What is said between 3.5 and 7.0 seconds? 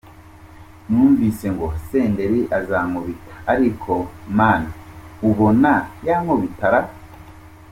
ariko Man ubona yankubitara ra?".